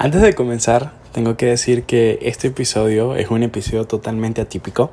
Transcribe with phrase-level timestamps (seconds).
[0.00, 4.92] Antes de comenzar, tengo que decir que este episodio es un episodio totalmente atípico.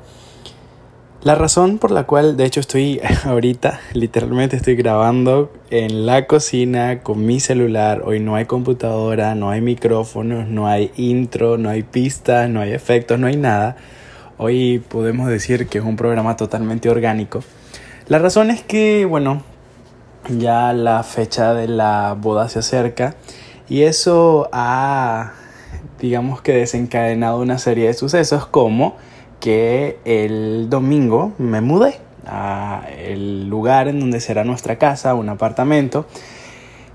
[1.22, 7.04] La razón por la cual, de hecho, estoy ahorita, literalmente estoy grabando en la cocina
[7.04, 8.02] con mi celular.
[8.04, 12.72] Hoy no hay computadora, no hay micrófonos, no hay intro, no hay pistas, no hay
[12.72, 13.76] efectos, no hay nada.
[14.38, 17.44] Hoy podemos decir que es un programa totalmente orgánico.
[18.08, 19.44] La razón es que, bueno,
[20.36, 23.14] ya la fecha de la boda se acerca
[23.68, 25.32] y eso ha,
[26.00, 28.96] digamos que desencadenado una serie de sucesos como
[29.40, 36.06] que el domingo me mudé a el lugar en donde será nuestra casa, un apartamento.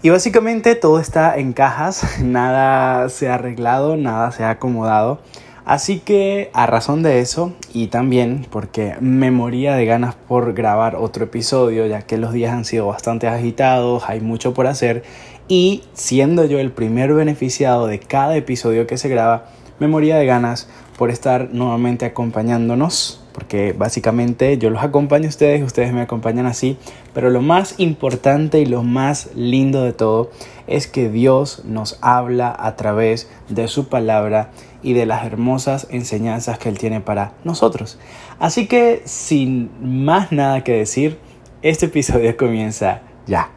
[0.03, 5.19] Y básicamente todo está en cajas, nada se ha arreglado, nada se ha acomodado.
[5.63, 10.95] Así que a razón de eso y también porque me moría de ganas por grabar
[10.95, 15.03] otro episodio ya que los días han sido bastante agitados, hay mucho por hacer
[15.47, 19.45] y siendo yo el primer beneficiado de cada episodio que se graba,
[19.79, 25.63] me moría de ganas por estar nuevamente acompañándonos, porque básicamente yo los acompaño a ustedes,
[25.63, 26.77] ustedes me acompañan así,
[27.13, 30.29] pero lo más importante y lo más lindo de todo
[30.67, 34.51] es que Dios nos habla a través de su palabra
[34.83, 37.97] y de las hermosas enseñanzas que Él tiene para nosotros.
[38.39, 41.17] Así que sin más nada que decir,
[41.61, 43.49] este episodio comienza ya.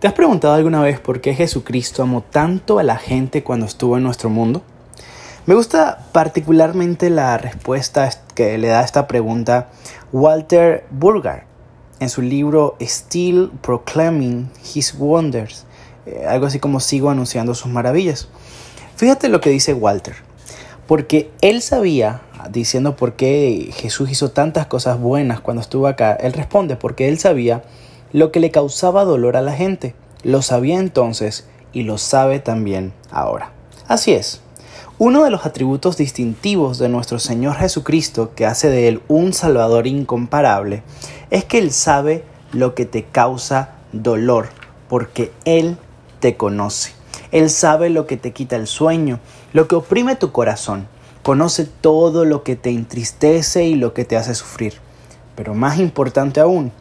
[0.00, 3.98] ¿Te has preguntado alguna vez por qué Jesucristo amó tanto a la gente cuando estuvo
[3.98, 4.62] en nuestro mundo?
[5.44, 9.68] Me gusta particularmente la respuesta que le da a esta pregunta
[10.10, 11.44] Walter Burgar
[11.98, 15.66] en su libro Still Proclaiming His Wonders,
[16.06, 18.28] eh, algo así como sigo anunciando sus maravillas.
[18.96, 20.14] Fíjate lo que dice Walter,
[20.86, 26.32] porque él sabía, diciendo por qué Jesús hizo tantas cosas buenas cuando estuvo acá, él
[26.32, 27.64] responde porque él sabía
[28.12, 29.94] lo que le causaba dolor a la gente.
[30.22, 33.52] Lo sabía entonces y lo sabe también ahora.
[33.88, 34.40] Así es.
[34.98, 39.86] Uno de los atributos distintivos de nuestro Señor Jesucristo, que hace de Él un Salvador
[39.86, 40.82] incomparable,
[41.30, 42.22] es que Él sabe
[42.52, 44.48] lo que te causa dolor,
[44.88, 45.78] porque Él
[46.20, 46.92] te conoce.
[47.32, 49.20] Él sabe lo que te quita el sueño,
[49.52, 50.86] lo que oprime tu corazón.
[51.22, 54.74] Conoce todo lo que te entristece y lo que te hace sufrir.
[55.34, 56.72] Pero más importante aún,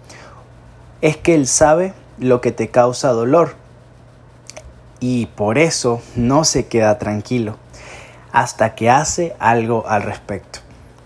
[1.01, 3.55] es que Él sabe lo que te causa dolor
[4.99, 7.57] y por eso no se queda tranquilo
[8.31, 10.59] hasta que hace algo al respecto.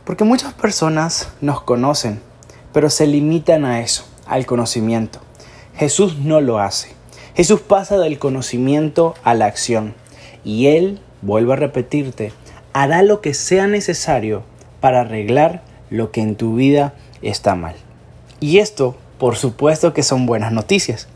[0.04, 2.20] Porque muchas personas nos conocen,
[2.74, 5.20] pero se limitan a eso, al conocimiento.
[5.76, 6.94] Jesús no lo hace.
[7.36, 9.96] Jesús pasa del conocimiento a la acción
[10.44, 12.34] y Él, vuelvo a repetirte,
[12.74, 14.44] hará lo que sea necesario
[14.82, 17.76] para arreglar lo que en tu vida está mal.
[18.40, 21.08] Y esto por supuesto que son buenas noticias.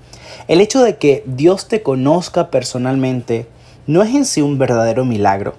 [0.48, 3.48] El hecho de que Dios te conozca personalmente
[3.86, 5.56] no es en sí un verdadero milagro.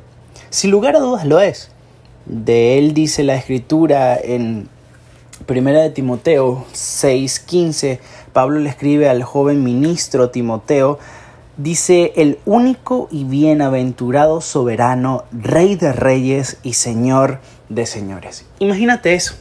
[0.50, 1.71] Sin lugar a dudas lo es.
[2.26, 4.69] De él dice la escritura en
[5.47, 8.00] 1 de Timoteo 6:15,
[8.32, 10.99] Pablo le escribe al joven ministro Timoteo,
[11.56, 18.44] dice, el único y bienaventurado soberano, rey de reyes y señor de señores.
[18.59, 19.34] Imagínate eso.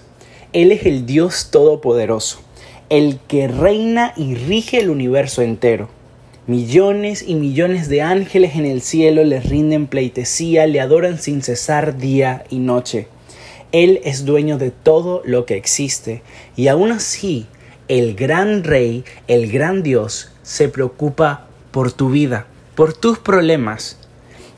[0.54, 2.40] Él es el Dios todopoderoso
[2.90, 5.90] el que reina y rige el universo entero.
[6.48, 11.98] Millones y millones de ángeles en el cielo le rinden pleitesía, le adoran sin cesar
[11.98, 13.08] día y noche.
[13.74, 16.22] Él es dueño de todo lo que existe
[16.56, 17.48] y aún así
[17.90, 23.98] el gran rey, el gran Dios, se preocupa por tu vida, por tus problemas.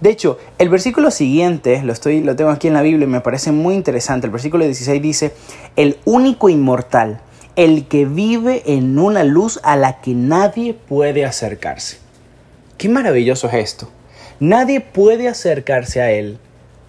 [0.01, 3.21] De hecho, el versículo siguiente, lo, estoy, lo tengo aquí en la Biblia y me
[3.21, 5.33] parece muy interesante, el versículo 16 dice,
[5.75, 7.21] el único inmortal,
[7.55, 11.97] el que vive en una luz a la que nadie puede acercarse.
[12.77, 13.89] Qué maravilloso es esto.
[14.39, 16.39] Nadie puede acercarse a Él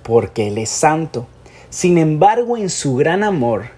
[0.03, 1.27] porque Él es santo.
[1.69, 3.71] Sin embargo, en su gran amor,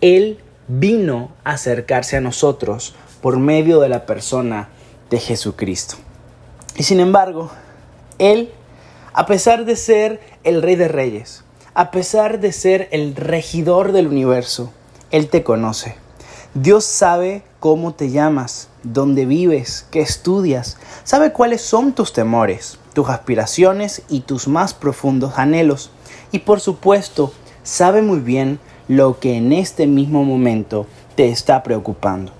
[0.00, 0.38] Él
[0.68, 4.68] vino a acercarse a nosotros por medio de la persona
[5.10, 5.96] de Jesucristo.
[6.76, 7.50] Y sin embargo,
[8.18, 8.50] Él,
[9.12, 14.06] a pesar de ser el Rey de Reyes, a pesar de ser el regidor del
[14.06, 14.72] universo,
[15.10, 15.96] Él te conoce.
[16.60, 23.08] Dios sabe cómo te llamas, dónde vives, qué estudias, sabe cuáles son tus temores, tus
[23.10, 25.92] aspiraciones y tus más profundos anhelos.
[26.32, 27.32] Y por supuesto,
[27.62, 28.58] sabe muy bien
[28.88, 32.32] lo que en este mismo momento te está preocupando.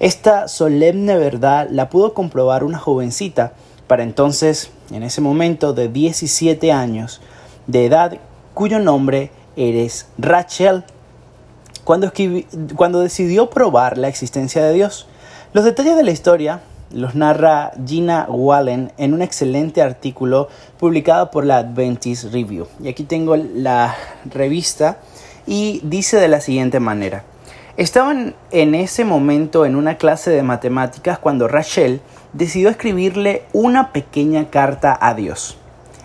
[0.00, 3.52] Esta solemne verdad la pudo comprobar una jovencita,
[3.86, 7.20] para entonces, en ese momento de 17 años
[7.68, 8.18] de edad,
[8.54, 10.82] cuyo nombre eres Rachel
[11.84, 12.12] cuando,
[12.76, 15.06] cuando decidió probar la existencia de Dios.
[15.52, 16.60] Los detalles de la historia
[16.92, 20.48] los narra Gina Wallen en un excelente artículo
[20.78, 22.66] publicado por la Adventist Review.
[22.82, 23.96] Y aquí tengo la
[24.26, 24.98] revista
[25.46, 27.24] y dice de la siguiente manera.
[27.76, 32.02] Estaban en ese momento en una clase de matemáticas cuando Rachel
[32.34, 35.56] decidió escribirle una pequeña carta a Dios.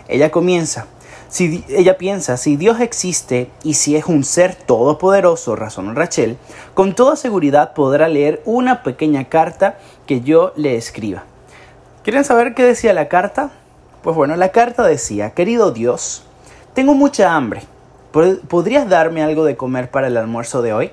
[0.08, 0.86] Ella comienza,
[1.28, 6.38] si, ella piensa, si Dios existe y si es un ser todopoderoso, razonó Rachel,
[6.74, 11.24] con toda seguridad podrá leer una pequeña carta que yo le escriba.
[12.02, 13.50] ¿Quieren saber qué decía la carta?
[14.02, 16.22] Pues bueno, la carta decía, querido Dios,
[16.72, 17.62] tengo mucha hambre.
[18.48, 20.90] ¿Podrías darme algo de comer para el almuerzo de hoy?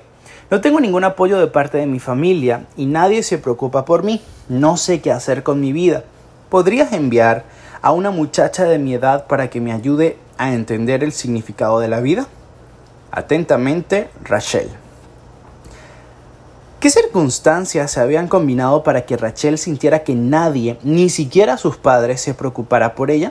[0.50, 4.20] No tengo ningún apoyo de parte de mi familia y nadie se preocupa por mí.
[4.48, 6.04] No sé qué hacer con mi vida.
[6.50, 7.44] ¿Podrías enviar
[7.82, 11.88] a una muchacha de mi edad para que me ayude a entender el significado de
[11.88, 12.26] la vida?
[13.10, 14.68] Atentamente, Rachel.
[16.80, 22.20] ¿Qué circunstancias se habían combinado para que Rachel sintiera que nadie, ni siquiera sus padres,
[22.20, 23.30] se preocupara por ella?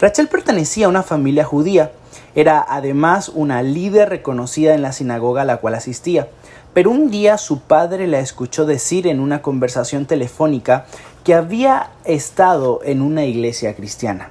[0.00, 1.92] Rachel pertenecía a una familia judía.
[2.34, 6.28] Era además una líder reconocida en la sinagoga a la cual asistía.
[6.72, 10.86] Pero un día su padre la escuchó decir en una conversación telefónica
[11.22, 14.30] que había estado en una iglesia cristiana.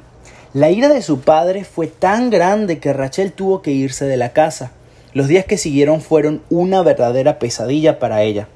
[0.54, 4.34] La ira de su padre fue tan grande que Rachel tuvo que irse de la
[4.34, 4.72] casa.
[5.14, 8.48] Los días que siguieron fueron una verdadera pesadilla para ella,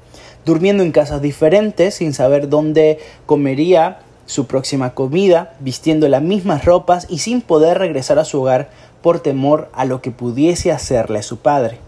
[0.44, 7.06] durmiendo en casas diferentes sin saber dónde comería su próxima comida, vistiendo las mismas ropas
[7.08, 8.70] y sin poder regresar a su hogar
[9.00, 11.78] por temor a lo que pudiese hacerle su padre.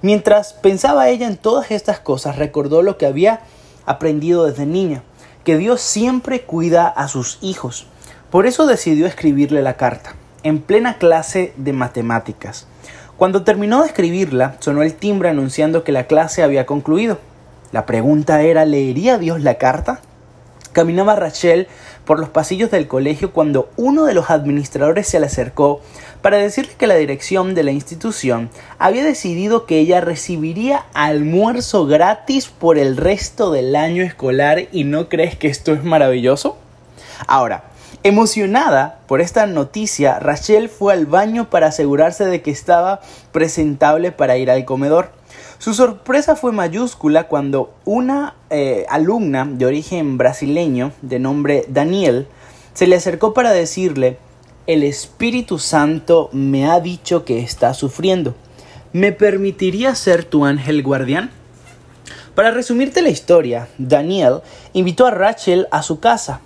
[0.00, 3.40] Mientras pensaba ella en todas estas cosas, recordó lo que había
[3.84, 5.02] aprendido desde niña,
[5.42, 7.88] que Dios siempre cuida a sus hijos
[8.30, 12.66] por eso decidió escribirle la carta, en plena clase de matemáticas.
[13.16, 17.18] Cuando terminó de escribirla, sonó el timbre anunciando que la clase había concluido.
[17.72, 20.00] La pregunta era, ¿leería Dios la carta?
[20.72, 21.66] Caminaba Rachel
[22.04, 25.80] por los pasillos del colegio cuando uno de los administradores se le acercó
[26.22, 32.48] para decirle que la dirección de la institución había decidido que ella recibiría almuerzo gratis
[32.48, 36.56] por el resto del año escolar y no crees que esto es maravilloso?
[37.26, 37.69] Ahora,
[38.02, 44.38] Emocionada por esta noticia, Rachel fue al baño para asegurarse de que estaba presentable para
[44.38, 45.10] ir al comedor.
[45.58, 52.26] Su sorpresa fue mayúscula cuando una eh, alumna de origen brasileño de nombre Daniel
[52.72, 54.16] se le acercó para decirle,
[54.66, 58.34] el Espíritu Santo me ha dicho que está sufriendo.
[58.94, 61.30] ¿Me permitiría ser tu ángel guardián?
[62.34, 64.40] Para resumirte la historia, Daniel
[64.72, 66.40] invitó a Rachel a su casa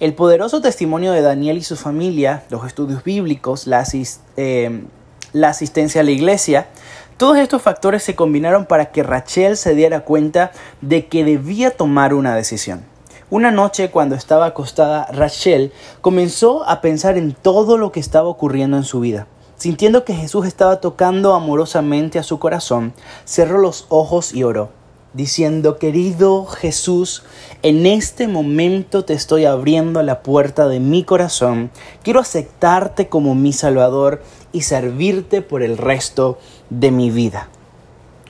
[0.00, 3.84] el poderoso testimonio de Daniel y su familia, los estudios bíblicos, la,
[4.36, 4.82] eh,
[5.32, 6.68] la asistencia a la iglesia,
[7.16, 12.14] todos estos factores se combinaron para que Rachel se diera cuenta de que debía tomar
[12.14, 12.84] una decisión.
[13.28, 18.76] Una noche cuando estaba acostada, Rachel comenzó a pensar en todo lo que estaba ocurriendo
[18.76, 19.26] en su vida.
[19.56, 22.94] Sintiendo que Jesús estaba tocando amorosamente a su corazón,
[23.24, 24.77] cerró los ojos y oró
[25.18, 27.24] diciendo, querido Jesús,
[27.62, 31.72] en este momento te estoy abriendo la puerta de mi corazón,
[32.04, 34.22] quiero aceptarte como mi Salvador
[34.52, 36.38] y servirte por el resto
[36.70, 37.48] de mi vida.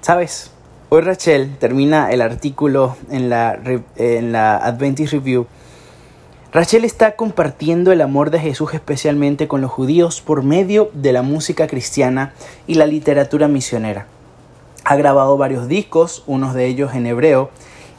[0.00, 0.50] ¿Sabes?
[0.88, 3.60] Hoy Rachel termina el artículo en la,
[3.96, 5.46] en la Adventist Review.
[6.54, 11.20] Rachel está compartiendo el amor de Jesús especialmente con los judíos por medio de la
[11.20, 12.32] música cristiana
[12.66, 14.06] y la literatura misionera.
[14.90, 17.50] Ha grabado varios discos, unos de ellos en hebreo,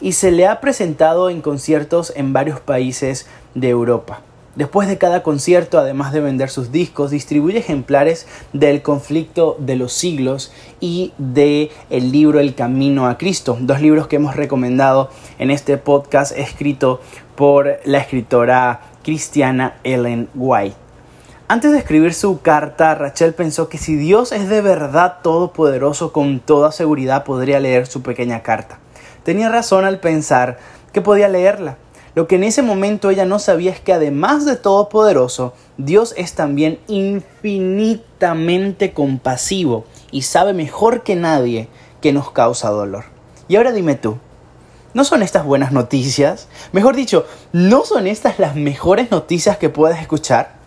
[0.01, 4.22] y se le ha presentado en conciertos en varios países de Europa.
[4.55, 9.93] Después de cada concierto, además de vender sus discos, distribuye ejemplares del conflicto de los
[9.93, 15.51] siglos y de el libro El Camino a Cristo, dos libros que hemos recomendado en
[15.51, 17.01] este podcast escrito
[17.36, 20.88] por la escritora cristiana Ellen White.
[21.51, 26.41] Antes de escribir su carta, Rachel pensó que si Dios es de verdad todopoderoso, con
[26.41, 28.77] toda seguridad podría leer su pequeña carta.
[29.24, 30.60] Tenía razón al pensar
[30.94, 31.77] que podía leerla.
[32.13, 36.34] Lo que en ese momento ella no sabía es que además de todopoderoso, Dios es
[36.34, 41.68] también infinitamente compasivo y sabe mejor que nadie
[42.00, 43.06] que nos causa dolor.
[43.48, 44.20] Y ahora dime tú,
[44.94, 46.48] ¿no son estas buenas noticias?
[46.74, 50.59] Mejor dicho, ¿no son estas las mejores noticias que puedes escuchar?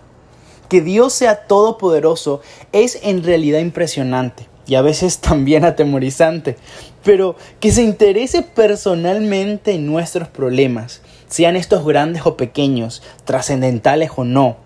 [0.73, 2.41] Que Dios sea todopoderoso
[2.73, 6.57] es en realidad impresionante y a veces también atemorizante,
[7.05, 14.25] pero que se interese personalmente en nuestros problemas, sean estos grandes o pequeños, trascendentales o
[14.25, 14.57] no,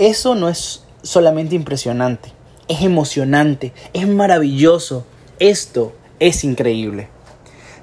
[0.00, 2.32] eso no es solamente impresionante,
[2.66, 5.06] es emocionante, es maravilloso,
[5.38, 7.08] esto es increíble.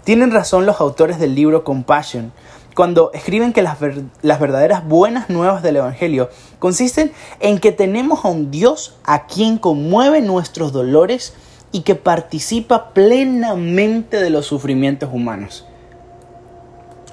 [0.03, 2.33] Tienen razón los autores del libro Compassion
[2.77, 6.29] cuando escriben que las, verdaderas buenas nuevas del Evangelio
[6.59, 11.33] consisten en que tenemos a un Dios a quien conmueve nuestros dolores
[11.71, 15.65] y que participa plenamente de los sufrimientos humanos.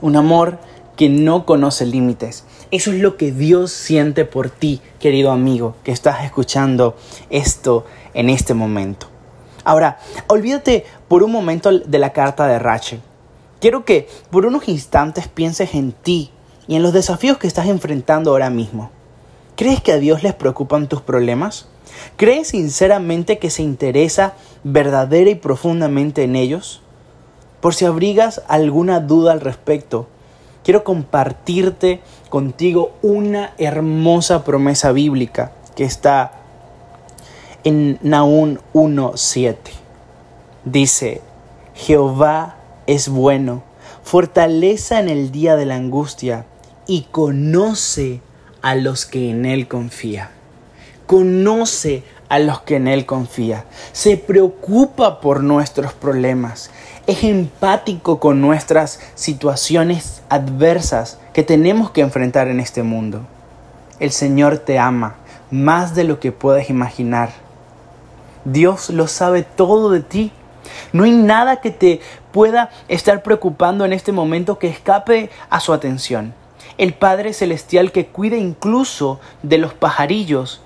[0.02, 0.59] Un amor
[0.99, 2.44] que no conoce límites.
[2.71, 6.94] Eso es lo que Dios siente por ti, querido amigo, que estás escuchando
[7.30, 9.06] esto en este momento.
[9.64, 13.00] Ahora, olvídate por un momento de la carta de Rachel.
[13.64, 16.30] Quiero que por unos instantes pienses en ti
[16.68, 18.90] y en los desafíos que estás enfrentando ahora mismo.
[19.56, 21.66] ¿Crees que a Dios les preocupan tus problemas?
[22.18, 26.83] ¿Crees sinceramente que se interesa verdadera y profundamente en ellos?
[27.62, 30.09] Por si abrigas alguna duda al respecto,
[30.62, 36.33] quiero compartirte contigo una hermosa promesa bíblica que está
[37.64, 39.56] en Naún 1.7.
[40.66, 41.23] Dice,
[41.75, 43.62] Jehová es bueno,
[44.02, 46.46] fortaleza en el día de la angustia
[46.86, 48.20] y conoce
[48.62, 50.30] a los que en Él confía.
[51.06, 53.64] Conoce a los que en Él confía.
[53.92, 56.70] Se preocupa por nuestros problemas.
[57.06, 63.20] Es empático con nuestras situaciones adversas que tenemos que enfrentar en este mundo.
[64.00, 65.16] El Señor te ama
[65.50, 67.30] más de lo que puedes imaginar.
[68.44, 70.32] Dios lo sabe todo de ti.
[70.92, 72.00] No hay nada que te
[72.34, 76.34] pueda estar preocupando en este momento que escape a su atención.
[76.78, 80.60] El Padre Celestial que cuida incluso de los pajarillos,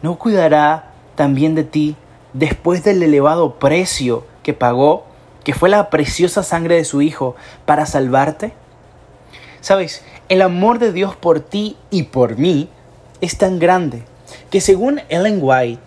[0.00, 1.96] ¿no cuidará también de ti
[2.34, 5.04] después del elevado precio que pagó,
[5.42, 7.34] que fue la preciosa sangre de su Hijo,
[7.66, 8.52] para salvarte?
[9.60, 12.68] Sabes, el amor de Dios por ti y por mí
[13.20, 14.04] es tan grande
[14.50, 15.82] que según Ellen White,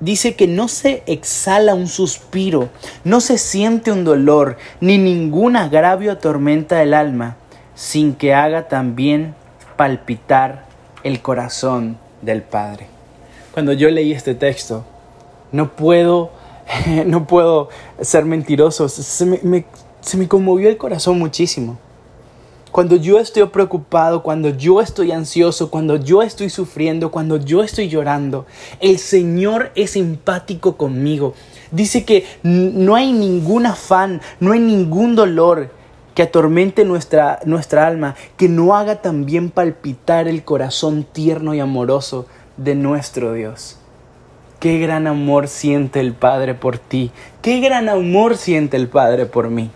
[0.00, 2.70] dice que no se exhala un suspiro,
[3.04, 7.36] no se siente un dolor, ni ningún agravio atormenta el alma,
[7.74, 9.34] sin que haga también
[9.76, 10.66] palpitar
[11.04, 12.86] el corazón del Padre.
[13.52, 14.84] Cuando yo leí este texto,
[15.52, 16.30] no puedo,
[17.06, 17.68] no puedo
[18.00, 19.64] ser mentiroso, se me,
[20.00, 21.78] se me conmovió el corazón muchísimo.
[22.72, 27.88] Cuando yo estoy preocupado, cuando yo estoy ansioso, cuando yo estoy sufriendo, cuando yo estoy
[27.88, 28.46] llorando,
[28.78, 31.34] el Señor es empático conmigo.
[31.72, 35.70] Dice que no hay ningún afán, no hay ningún dolor
[36.14, 42.26] que atormente nuestra, nuestra alma, que no haga también palpitar el corazón tierno y amoroso
[42.56, 43.78] de nuestro Dios.
[44.60, 47.10] Qué gran amor siente el Padre por ti,
[47.42, 49.70] qué gran amor siente el Padre por mí.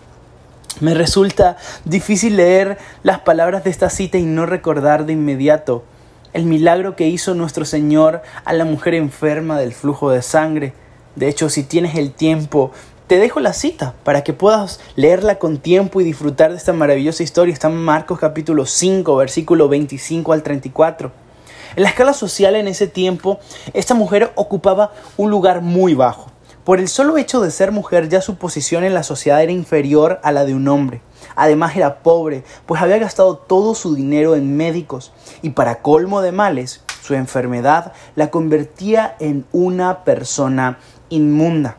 [0.81, 5.85] Me resulta difícil leer las palabras de esta cita y no recordar de inmediato
[6.33, 10.75] el milagro que hizo nuestro Señor a la mujer enferma del flujo de sangre.
[11.14, 12.73] De hecho, si tienes el tiempo,
[13.07, 17.23] te dejo la cita para que puedas leerla con tiempo y disfrutar de esta maravillosa
[17.23, 17.54] historia.
[17.54, 21.12] Está en Marcos capítulo 5, versículo 25 al 34.
[21.76, 23.38] En la escala social en ese tiempo,
[23.75, 26.33] esta mujer ocupaba un lugar muy bajo.
[26.64, 30.18] Por el solo hecho de ser mujer ya su posición en la sociedad era inferior
[30.23, 31.02] a la de un hombre.
[31.37, 36.33] Además era pobre, pues había gastado todo su dinero en médicos y para colmo de
[36.33, 40.78] males, su enfermedad la convertía en una persona
[41.11, 41.76] inmunda.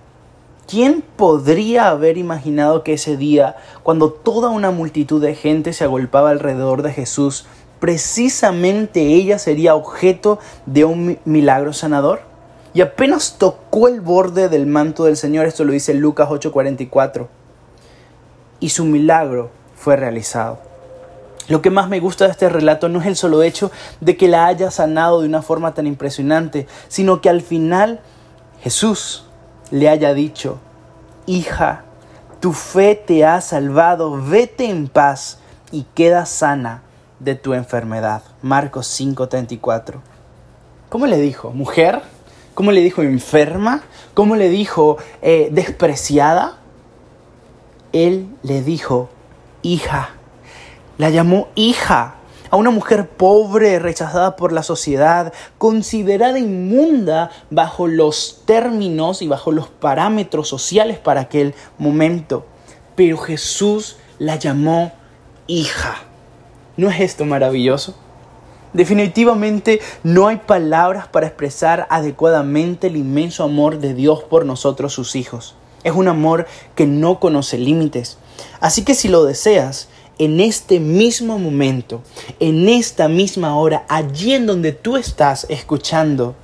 [0.67, 6.29] ¿Quién podría haber imaginado que ese día, cuando toda una multitud de gente se agolpaba
[6.29, 7.47] alrededor de Jesús,
[7.79, 10.37] precisamente ella sería objeto
[10.67, 12.34] de un milagro sanador?
[12.75, 17.29] Y apenas tocó el borde del manto del Señor, esto lo dice Lucas 8:44,
[18.59, 20.59] y su milagro fue realizado.
[21.47, 24.27] Lo que más me gusta de este relato no es el solo hecho de que
[24.27, 28.01] la haya sanado de una forma tan impresionante, sino que al final
[28.61, 29.25] Jesús
[29.71, 30.59] le haya dicho,
[31.27, 31.83] hija,
[32.41, 35.39] tu fe te ha salvado, vete en paz
[35.71, 36.81] y queda sana
[37.21, 38.21] de tu enfermedad.
[38.41, 40.01] Marcos 5:34.
[40.89, 41.51] ¿Cómo le dijo?
[41.51, 42.01] Mujer,
[42.55, 43.83] ¿Cómo le dijo enferma?
[44.13, 46.57] ¿Cómo le dijo eh, despreciada?
[47.91, 49.09] Él le dijo
[49.61, 50.11] hija.
[50.97, 52.15] La llamó hija
[52.49, 59.51] a una mujer pobre, rechazada por la sociedad, considerada inmunda bajo los términos y bajo
[59.51, 62.45] los parámetros sociales para aquel momento.
[62.95, 64.93] Pero Jesús la llamó
[65.47, 65.97] hija.
[66.77, 67.95] ¿No es esto maravilloso?
[68.75, 75.15] Definitivamente no hay palabras para expresar adecuadamente el inmenso amor de Dios por nosotros sus
[75.15, 75.55] hijos.
[75.85, 78.17] Es un amor que no conoce límites.
[78.59, 82.01] Así que si lo deseas, en este mismo momento,
[82.41, 86.35] en esta misma hora, allí en donde tú estás escuchando,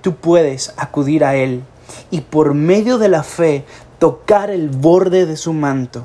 [0.00, 1.64] tú puedes acudir a Él
[2.12, 3.64] y por medio de la fe
[3.98, 6.04] tocar el borde de su manto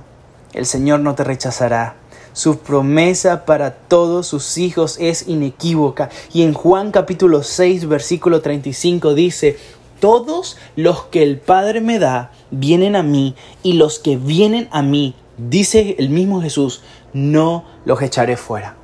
[0.54, 1.96] el Señor no te rechazará.
[2.40, 6.10] Su promesa para todos sus hijos es inequívoca.
[6.32, 9.58] Y en Juan capítulo 6, versículo 35 dice,
[10.00, 14.82] Todos los que el Padre me da vienen a mí, y los que vienen a
[14.82, 16.82] mí, dice el mismo Jesús,
[17.12, 18.78] no los echaré fuera.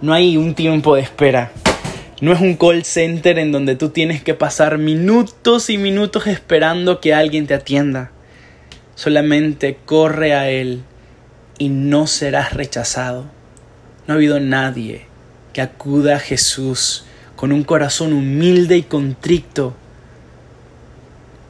[0.00, 1.52] No hay un tiempo de espera.
[2.22, 6.98] No es un call center en donde tú tienes que pasar minutos y minutos esperando
[6.98, 8.10] que alguien te atienda.
[8.94, 10.82] Solamente corre a Él
[11.58, 13.26] y no serás rechazado.
[14.06, 15.06] No ha habido nadie
[15.52, 17.04] que acuda a Jesús
[17.36, 19.74] con un corazón humilde y contrito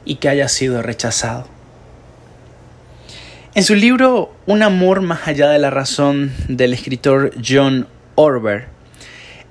[0.05, 1.47] y que haya sido rechazado.
[3.55, 8.67] En su libro Un amor más allá de la razón del escritor John Orber,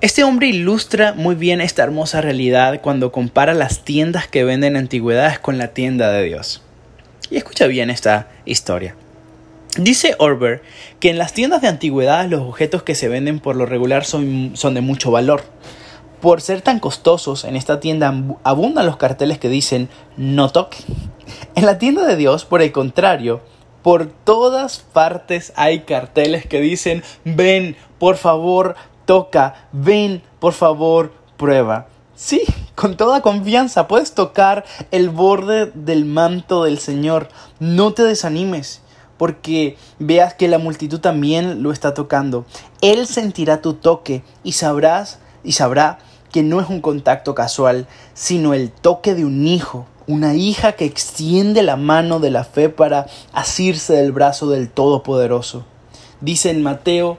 [0.01, 5.39] este hombre ilustra muy bien esta hermosa realidad cuando compara las tiendas que venden antigüedades
[5.39, 6.61] con la tienda de Dios.
[7.29, 8.95] Y escucha bien esta historia.
[9.77, 10.63] Dice Orber
[10.99, 14.51] que en las tiendas de antigüedades los objetos que se venden por lo regular son,
[14.55, 15.43] son de mucho valor.
[16.21, 20.79] Por ser tan costosos, en esta tienda abundan los carteles que dicen no toque.
[21.55, 23.41] En la tienda de Dios, por el contrario,
[23.83, 31.87] por todas partes hay carteles que dicen ven, por favor, toca, ven, por favor, prueba.
[32.15, 32.41] Sí,
[32.75, 37.29] con toda confianza puedes tocar el borde del manto del Señor.
[37.59, 38.81] No te desanimes
[39.19, 42.45] porque veas que la multitud también lo está tocando.
[42.81, 45.99] Él sentirá tu toque y sabrás y sabrá
[46.31, 50.85] que no es un contacto casual, sino el toque de un hijo, una hija que
[50.85, 55.65] extiende la mano de la fe para asirse del brazo del Todopoderoso.
[56.21, 57.17] Dice en Mateo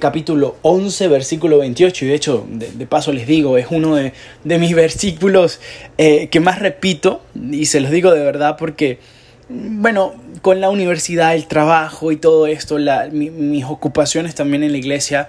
[0.00, 4.12] capítulo 11, versículo 28, y de hecho, de, paso les digo, es uno de,
[4.58, 5.60] mis versículos
[5.98, 8.98] eh, que más repito, y se los digo de verdad porque
[9.50, 12.78] bueno, con la universidad, el trabajo y todo esto,
[13.12, 15.28] mis ocupaciones también en la iglesia,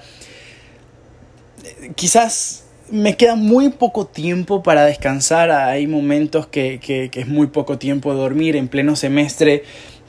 [1.96, 5.52] quizás me queda muy poco tiempo para descansar.
[5.52, 8.56] Hay momentos que, que, es muy poco tiempo de dormir.
[8.56, 9.64] En pleno semestre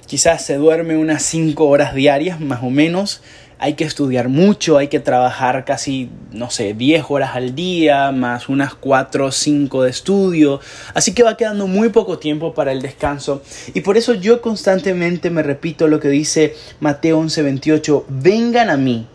[0.06, 3.22] quizás se duerme unas 5 horas diarias, más o menos
[3.62, 8.48] hay que estudiar mucho, hay que trabajar casi, no sé, 10 horas al día, más
[8.48, 10.58] unas 4 o 5 de estudio,
[10.94, 13.40] así que va quedando muy poco tiempo para el descanso.
[13.72, 19.06] Y por eso yo constantemente me repito lo que dice Mateo 11:28, vengan a mí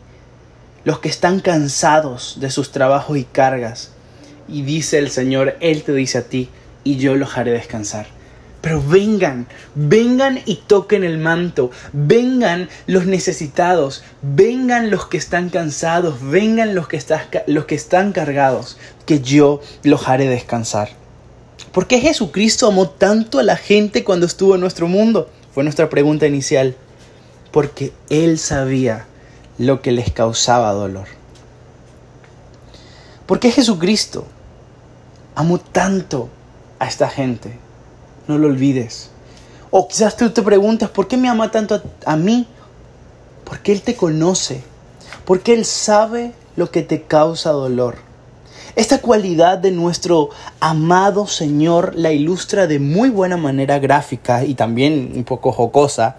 [0.86, 3.92] los que están cansados de sus trabajos y cargas.
[4.48, 6.48] Y dice el Señor, Él te dice a ti,
[6.86, 8.17] y yo los haré descansar.
[8.68, 16.18] Pero vengan, vengan y toquen el manto, vengan los necesitados, vengan los que están cansados,
[16.22, 20.90] vengan los que, están cargados, que yo los haré descansar.
[21.72, 25.30] ¿Por qué Jesucristo amó tanto a la gente cuando estuvo en nuestro mundo?
[25.54, 26.76] Fue nuestra pregunta inicial.
[27.54, 29.06] Porque Él sabía
[29.58, 31.08] lo que les causaba dolor.
[33.28, 34.28] ¿Por qué Jesucristo
[35.36, 36.28] amó tanto
[36.80, 37.66] a esta gente?
[38.28, 39.10] No lo olvides.
[39.70, 42.48] O quizás tú te preguntas, ¿por qué me ama tanto a, mí?
[43.44, 44.64] Porque Él te conoce,
[45.26, 47.96] porque Él sabe lo que te causa dolor.
[48.76, 55.14] Esta cualidad de nuestro amado Señor la ilustra de muy buena manera gráfica y también
[55.16, 56.18] un poco jocosa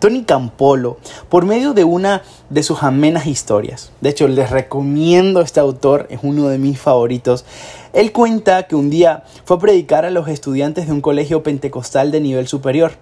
[0.00, 0.96] Tony Campolo
[1.28, 3.92] por medio de una de sus amenas historias.
[4.00, 7.44] De hecho, les recomiendo este autor, es uno de mis favoritos.
[7.92, 12.12] Él cuenta que un día fue a predicar a los estudiantes de un colegio pentecostal
[12.12, 12.92] de nivel superior.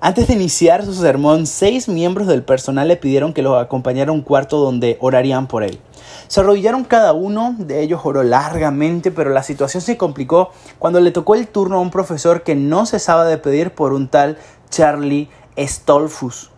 [0.00, 4.14] Antes de iniciar su sermón, seis miembros del personal le pidieron que los acompañara a
[4.14, 5.80] un cuarto donde orarían por él.
[6.28, 11.10] Se arrodillaron cada uno, de ellos oró largamente, pero la situación se complicó cuando le
[11.10, 14.38] tocó el turno a un profesor que no cesaba de pedir por un tal
[14.70, 16.52] Charlie Stolfus.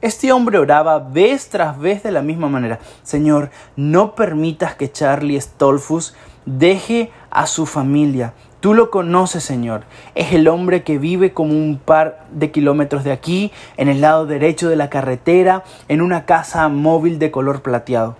[0.00, 2.78] Este hombre oraba vez tras vez de la misma manera.
[3.02, 6.14] Señor, no permitas que Charlie Stolfus
[6.46, 8.34] deje a su familia.
[8.60, 9.84] Tú lo conoces, Señor.
[10.14, 14.26] Es el hombre que vive como un par de kilómetros de aquí, en el lado
[14.26, 18.16] derecho de la carretera, en una casa móvil de color plateado.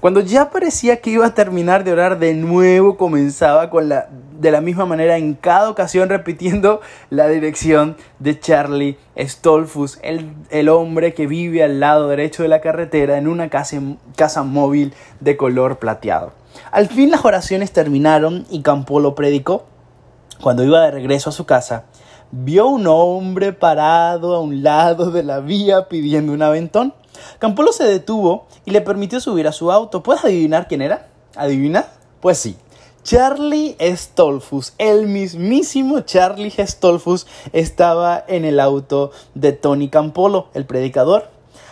[0.00, 4.50] Cuando ya parecía que iba a terminar de orar, de nuevo comenzaba con la, de
[4.50, 6.80] la misma manera en cada ocasión repitiendo
[7.10, 12.60] la dirección de Charlie Stolfus, el, el hombre que vive al lado derecho de la
[12.60, 13.80] carretera en una casa,
[14.16, 16.32] casa móvil de color plateado.
[16.70, 19.64] Al fin las oraciones terminaron y Campolo predicó.
[20.42, 21.84] Cuando iba de regreso a su casa,
[22.30, 26.92] vio un hombre parado a un lado de la vía pidiendo un aventón.
[27.38, 30.02] Campolo se detuvo y le permitió subir a su auto.
[30.02, 31.08] ¿Puedes adivinar quién era?
[31.34, 31.86] ¿Adivina?
[32.20, 32.56] Pues sí,
[33.06, 41.30] Charlie Stolfus, el mismísimo Charlie Stolfus, estaba en el auto de Tony Campolo, el predicador.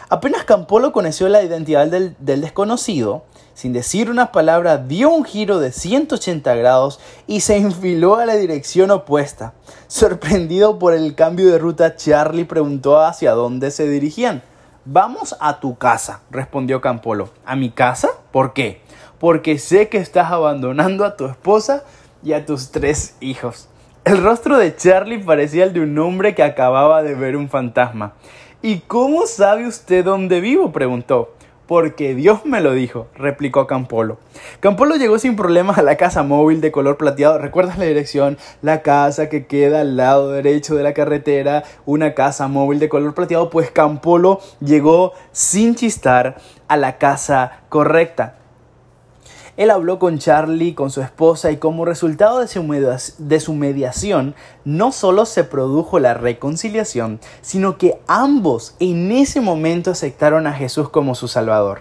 [0.09, 5.61] Apenas Campolo conoció la identidad del, del desconocido, sin decir una palabra, dio un giro
[5.61, 9.55] de 180 grados y se enfiló a la dirección opuesta.
[9.87, 14.43] Sorprendido por el cambio de ruta, Charlie preguntó hacia dónde se dirigían.
[14.85, 17.31] Vamos a tu casa, respondió Campolo.
[17.47, 18.09] ¿A mi casa?
[18.33, 18.83] ¿Por qué?
[19.19, 21.85] Porque sé que estás abandonando a tu esposa
[22.23, 23.69] y a tus tres hijos.
[24.05, 28.13] El rostro de Charlie parecía el de un hombre que acababa de ver un fantasma.
[28.61, 30.73] ¿Y cómo sabe usted dónde vivo?
[30.73, 31.34] preguntó.
[31.67, 34.19] Porque Dios me lo dijo, replicó Campolo.
[34.61, 37.39] Campolo llegó sin problemas a la casa móvil de color plateado.
[37.39, 38.37] ¿Recuerdas la dirección?
[38.61, 43.15] La casa que queda al lado derecho de la carretera, una casa móvil de color
[43.15, 43.49] plateado.
[43.49, 46.37] Pues Campolo llegó sin chistar
[46.69, 48.37] a la casa correcta.
[49.57, 52.49] Él habló con Charlie, con su esposa, y como resultado de
[53.41, 60.47] su, mediación, no solo se produjo la reconciliación, sino que ambos en ese momento aceptaron
[60.47, 61.81] a Jesús como su Salvador.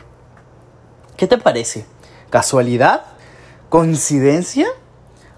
[1.17, 1.85] ¿Qué te parece?
[2.29, 3.05] ¿Casualidad?
[3.69, 4.67] ¿Coincidencia?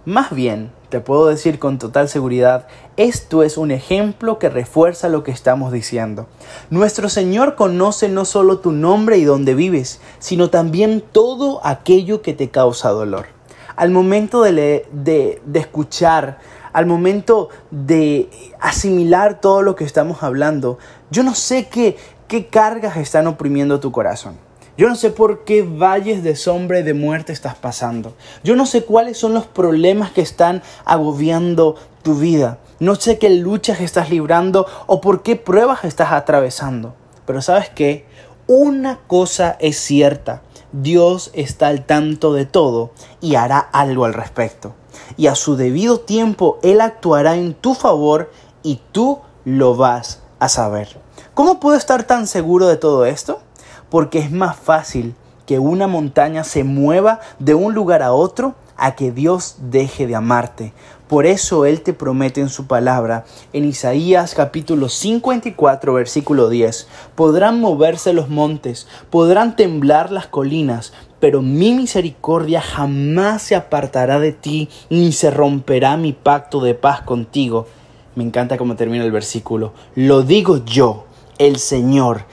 [0.04, 5.26] Más bien, te puedo decir con total seguridad, esto es un ejemplo que refuerza lo
[5.26, 6.26] que estamos diciendo.
[6.70, 12.34] Nuestro Señor conoce no solo tu nombre y dónde vives, sino también todo aquello que
[12.34, 13.26] te causa dolor.
[13.76, 16.40] Al momento de, de, de escuchar,
[16.72, 18.30] al momento de
[18.62, 20.78] asimilar todo lo que estamos hablando,
[21.12, 21.98] yo no sé qué,
[22.30, 24.45] qué cargas están oprimiendo tu corazón.
[24.78, 28.14] Yo no sé por qué valles de sombra y de muerte estás pasando.
[28.44, 32.58] Yo no sé cuáles son los problemas que están agobiando tu vida.
[32.80, 36.94] No sé qué luchas estás librando o por qué pruebas estás atravesando.
[37.26, 38.06] Pero sabes qué?
[38.48, 40.42] Una cosa es cierta.
[40.74, 44.76] Dios está al tanto de todo y hará algo al respecto.
[45.16, 48.30] Y a su debido tiempo Él actuará en tu favor
[48.62, 51.00] y tú lo vas a saber.
[51.34, 53.40] ¿Cómo puedo estar tan seguro de todo esto?
[53.90, 58.96] Porque es más fácil que una montaña se mueva de un lugar a otro a
[58.96, 60.74] que Dios deje de amarte.
[61.08, 67.62] Por eso Él te promete en su palabra, en Isaías capítulo 54 versículo 10, podrán
[67.62, 74.68] moverse los montes, podrán temblar las colinas, pero mi misericordia jamás se apartará de ti,
[74.90, 77.68] ni se romperá mi pacto de paz contigo.
[78.16, 79.74] Me encanta cómo termina el versículo.
[79.94, 81.06] Lo digo yo,
[81.38, 82.26] el Señor,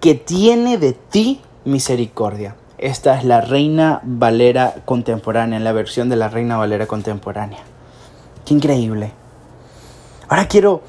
[0.00, 2.56] que tiene de ti misericordia.
[2.78, 7.58] Esta es la Reina Valera contemporánea, la versión de la Reina Valera contemporánea.
[8.46, 9.12] Qué increíble.
[10.28, 10.82] Ahora quiero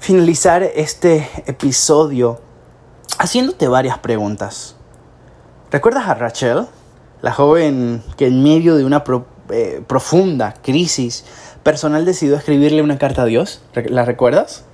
[0.00, 2.40] finalizar este episodio
[3.18, 4.74] haciéndote varias preguntas.
[5.70, 6.66] ¿Recuerdas a Rachel?
[7.20, 9.04] La joven que en medio de una
[9.50, 11.24] eh, profunda crisis
[11.62, 13.62] personal decidió escribirle una carta a Dios.
[13.74, 14.64] ¿La recuerdas?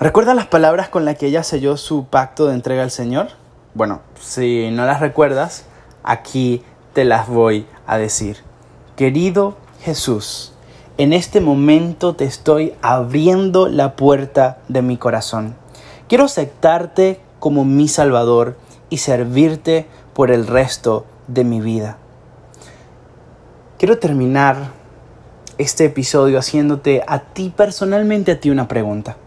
[0.00, 3.28] ¿Recuerdas las palabras con las que ella selló su pacto de entrega al Señor?
[3.74, 5.66] Bueno, si no las recuerdas,
[6.02, 8.38] aquí te las voy a decir.
[8.96, 10.52] Querido Jesús,
[10.98, 15.54] en este momento te estoy abriendo la puerta de mi corazón.
[16.08, 18.56] Quiero aceptarte como mi Salvador
[18.90, 21.98] y servirte por el resto de mi vida.
[23.78, 24.72] Quiero terminar
[25.56, 29.18] este episodio haciéndote a ti personalmente a ti una pregunta.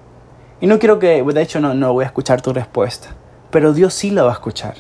[0.59, 3.09] Y no quiero que, de hecho no, no voy a escuchar tu respuesta,
[3.51, 4.75] pero Dios sí la va a escuchar.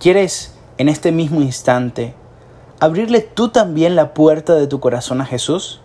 [0.00, 2.14] ¿Quieres en este mismo instante
[2.80, 5.80] abrirle tú también la puerta de tu corazón a Jesús?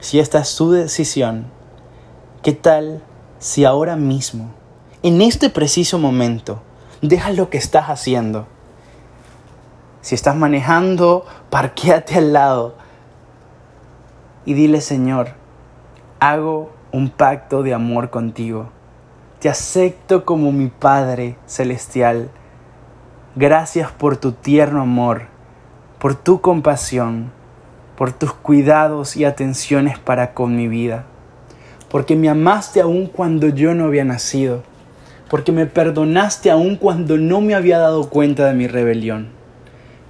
[0.00, 1.46] Si esta es su decisión,
[2.42, 3.02] ¿qué tal
[3.38, 4.50] si ahora mismo,
[5.02, 6.62] en este preciso momento,
[7.02, 8.46] dejas lo que estás haciendo?
[10.00, 12.74] Si estás manejando, parquéate al lado
[14.44, 15.34] y dile, Señor,
[16.20, 18.70] hago un pacto de amor contigo.
[19.40, 22.30] Te acepto como mi Padre Celestial.
[23.36, 25.22] Gracias por tu tierno amor,
[25.98, 27.30] por tu compasión,
[27.96, 31.04] por tus cuidados y atenciones para con mi vida.
[31.88, 34.62] Porque me amaste aún cuando yo no había nacido.
[35.30, 39.28] Porque me perdonaste aún cuando no me había dado cuenta de mi rebelión.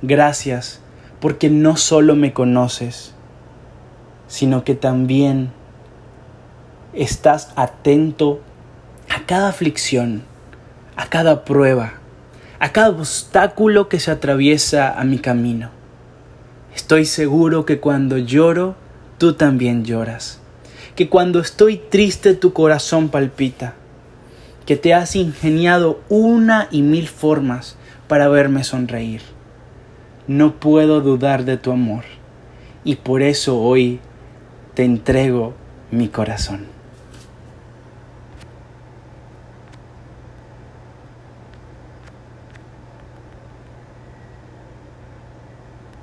[0.01, 0.81] Gracias
[1.21, 3.14] porque no solo me conoces,
[4.29, 5.53] sino que también
[6.92, 8.40] estás atento
[9.09, 10.22] a cada aflicción,
[10.96, 11.94] a cada prueba,
[12.59, 15.70] a cada obstáculo que se atraviesa a mi camino.
[16.74, 18.77] Estoy seguro que cuando lloro,
[19.18, 20.40] tú también lloras,
[20.94, 23.74] que cuando estoy triste tu corazón palpita,
[24.66, 29.22] que te has ingeniado una y mil formas para verme sonreír.
[30.29, 32.05] no puedo dudar de tu amor
[32.85, 33.98] y por eso hoy
[34.74, 35.55] te entrego
[35.90, 36.78] mi corazón.